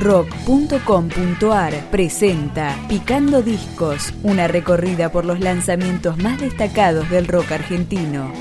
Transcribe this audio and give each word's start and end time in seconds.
rock.com.ar 0.00 1.90
presenta 1.90 2.74
Picando 2.88 3.42
Discos, 3.42 4.14
una 4.22 4.48
recorrida 4.48 5.12
por 5.12 5.26
los 5.26 5.40
lanzamientos 5.40 6.16
más 6.16 6.40
destacados 6.40 7.08
del 7.10 7.28
rock 7.28 7.52
argentino. 7.52 8.32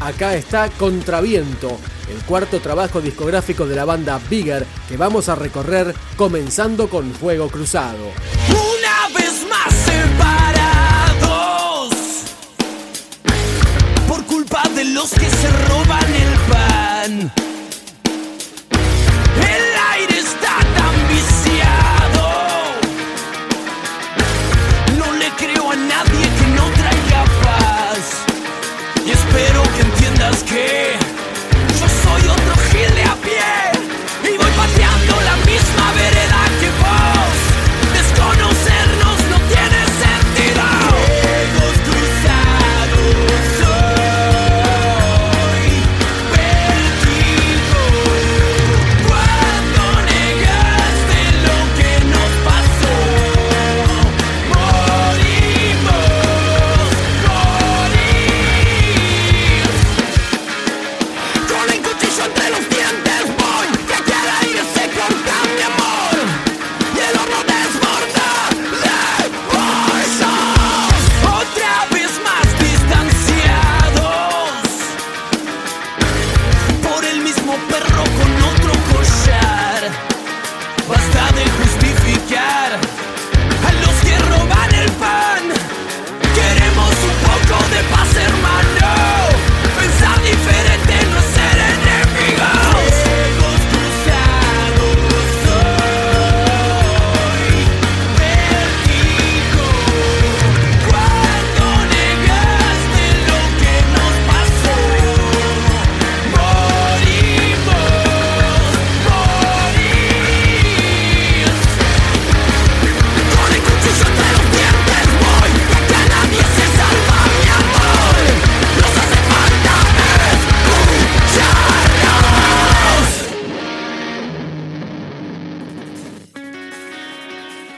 Acá 0.00 0.36
está 0.36 0.68
Contraviento, 0.68 1.78
el 2.10 2.22
cuarto 2.26 2.60
trabajo 2.60 3.00
discográfico 3.00 3.66
de 3.66 3.76
la 3.76 3.86
banda 3.86 4.20
Bigger 4.30 4.64
que 4.88 4.96
vamos 4.96 5.28
a 5.30 5.34
recorrer 5.34 5.94
comenzando 6.16 6.88
con 6.88 7.10
Fuego 7.12 7.48
Cruzado. 7.48 8.12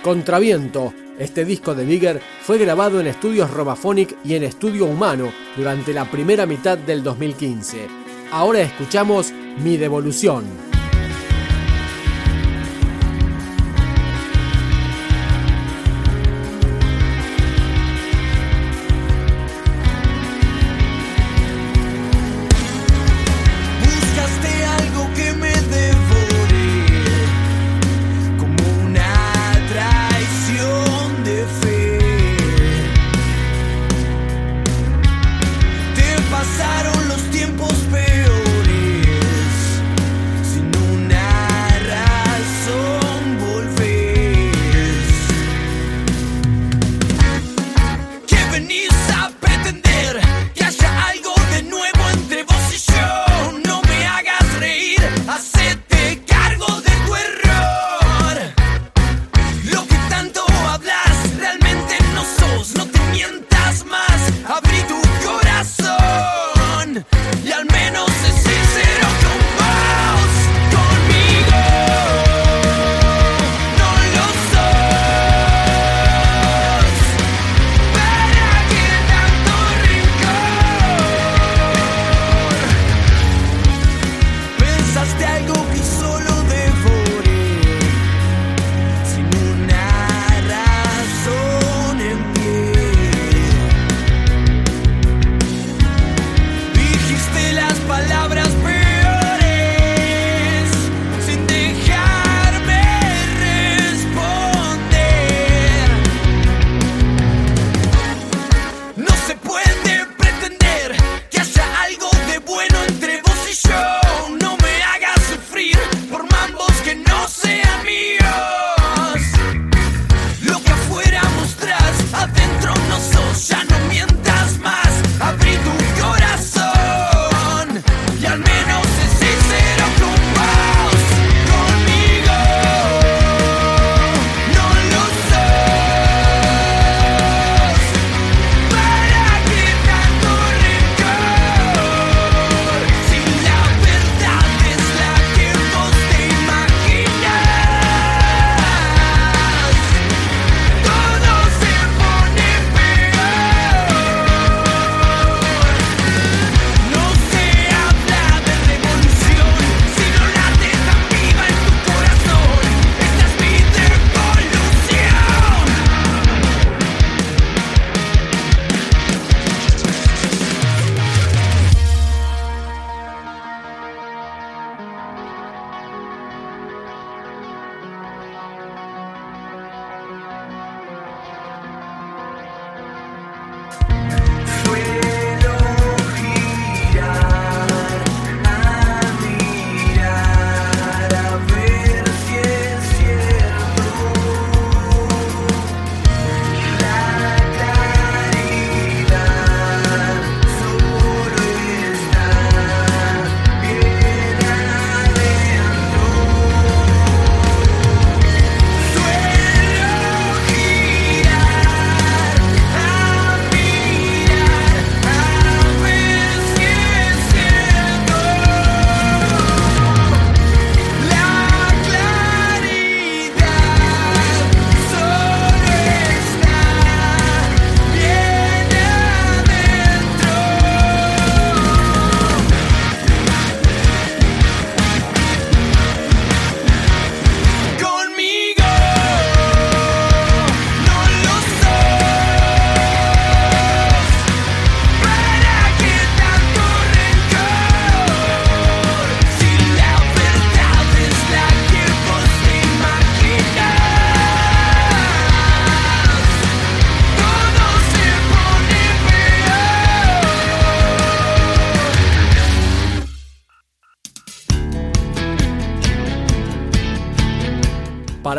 contraviento. 0.08 0.94
Este 1.18 1.44
disco 1.44 1.74
de 1.74 1.84
Bigger 1.84 2.22
fue 2.40 2.56
grabado 2.56 2.98
en 2.98 3.08
estudios 3.08 3.50
Robafonic 3.50 4.16
y 4.24 4.36
en 4.36 4.44
estudio 4.44 4.86
humano 4.86 5.30
durante 5.54 5.92
la 5.92 6.10
primera 6.10 6.46
mitad 6.46 6.78
del 6.78 7.02
2015. 7.02 7.86
Ahora 8.32 8.62
escuchamos 8.62 9.34
Mi 9.62 9.76
Devolución. 9.76 10.67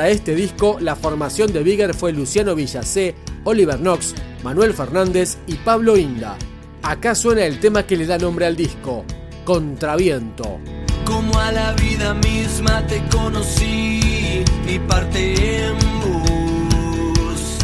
Este 0.10 0.34
disco, 0.34 0.80
la 0.82 0.96
formación 0.96 1.54
de 1.54 1.62
Bigger 1.62 1.94
fue 1.94 2.12
Luciano 2.12 2.56
Villacé, 2.56 3.14
Oliver 3.44 3.78
Knox, 3.78 4.16
Manuel 4.44 4.74
Fernández 4.74 5.38
y 5.46 5.54
Pablo 5.54 5.98
Inda. 5.98 6.36
Acá 6.82 7.14
suena 7.14 7.46
el 7.46 7.60
tema 7.60 7.84
que 7.84 7.96
le 7.96 8.08
da 8.08 8.18
nombre 8.18 8.48
al 8.48 8.56
disco, 8.56 9.06
Contraviento. 9.46 10.58
Como 11.06 11.38
a 11.38 11.52
la 11.52 11.74
vida 11.74 12.16
misma 12.16 12.88
te 12.88 13.04
conocí 13.16 14.44
y 14.68 14.80
parte 14.88 15.68
en 15.68 15.76
bus. 16.02 17.60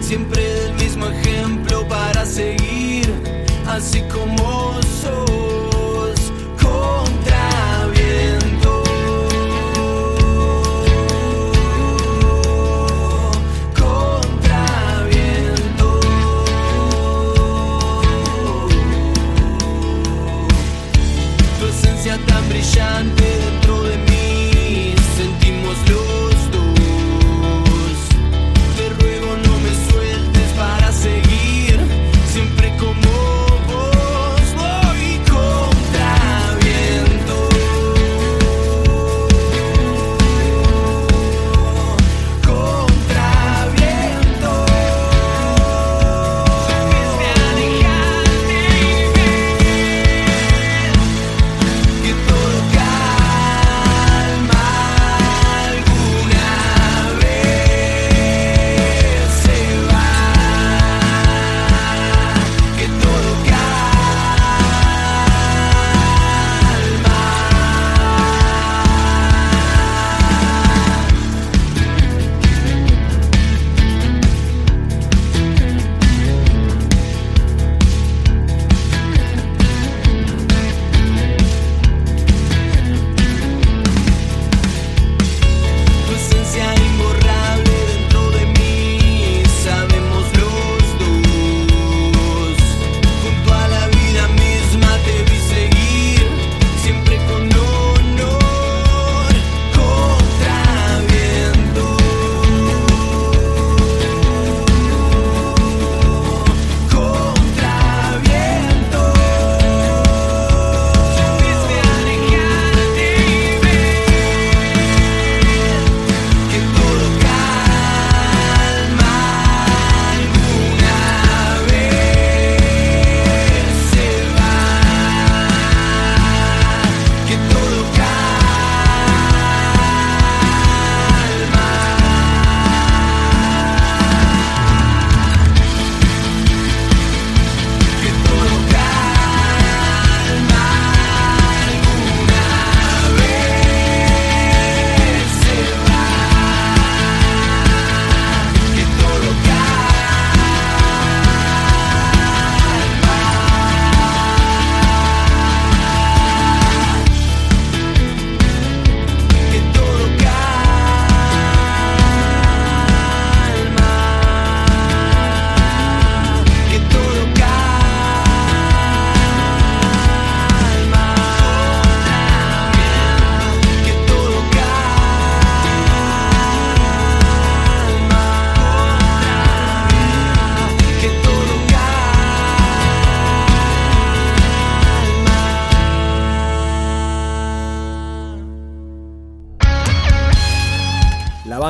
Siempre 0.00 0.42
del 0.42 0.74
mismo 0.74 1.06
ejemplo 1.06 1.86
para 1.86 2.26
seguir, 2.26 3.08
así 3.68 4.02
como 4.12 4.80
Tu 22.04 22.10
esencia 22.10 22.26
tan 22.26 22.48
brillante 22.50 23.24
dentro 23.24 23.82
de 23.84 23.96
mí, 23.96 24.94
sentimos 25.16 25.76
los 25.88 26.50
dos. 26.50 27.96
Te 28.76 28.88
ruego 29.02 29.36
no 29.46 29.58
me 29.60 29.72
sueltes 29.90 30.52
para 30.52 30.92
seguir, 30.92 31.80
siempre 32.30 32.76
como 32.76 33.43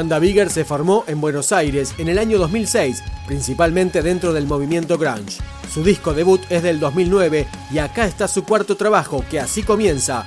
banda 0.04 0.18
Bigger 0.18 0.50
se 0.50 0.66
formó 0.66 1.02
en 1.06 1.18
Buenos 1.18 1.50
Aires 1.50 1.94
en 1.96 2.11
el 2.11 2.18
año 2.18 2.37
2006, 2.37 3.02
principalmente 3.26 4.02
dentro 4.02 4.34
del 4.34 4.46
movimiento 4.46 4.99
grunge. 4.99 5.38
Su 5.73 5.82
disco 5.82 6.12
debut 6.12 6.42
es 6.50 6.62
del 6.62 6.78
2009 6.78 7.46
y 7.73 7.78
acá 7.78 8.04
está 8.04 8.28
su 8.28 8.44
cuarto 8.44 8.76
trabajo 8.76 9.25
que 9.30 9.40
así 9.40 9.62
comienza, 9.62 10.26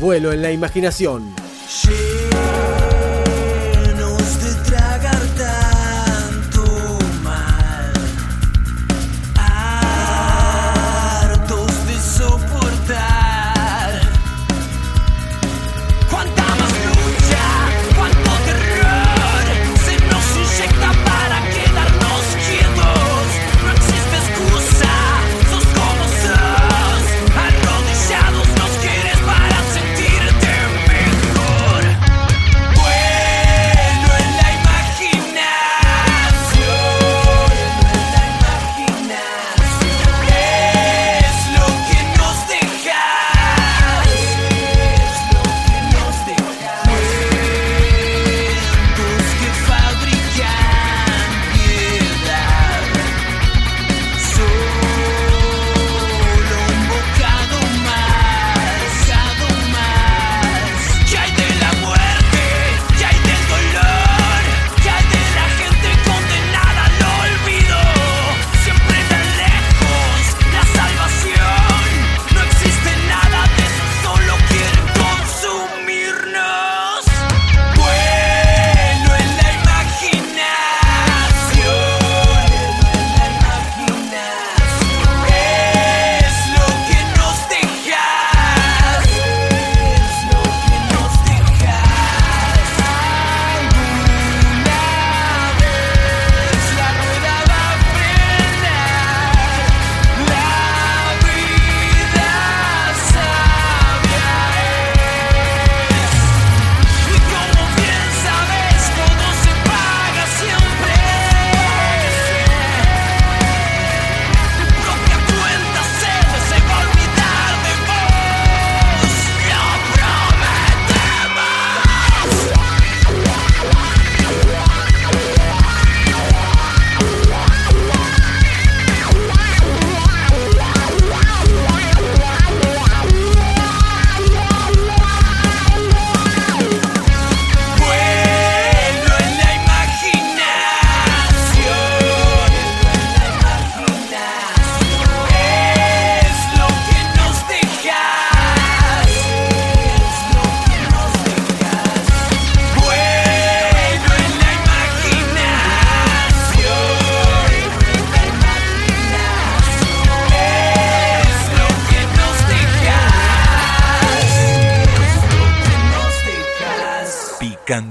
Vuelo 0.00 0.32
en 0.32 0.40
la 0.40 0.52
imaginación. 0.52 1.34